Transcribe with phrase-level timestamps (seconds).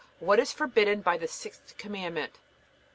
[0.17, 2.39] What is forbidden by the sixth Commandment?